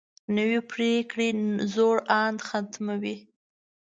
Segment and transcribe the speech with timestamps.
[0.35, 1.27] نوې پریکړه
[1.73, 3.17] زوړ اند ختموي